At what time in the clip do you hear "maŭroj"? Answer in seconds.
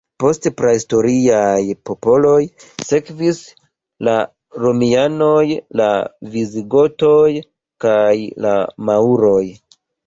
8.91-9.41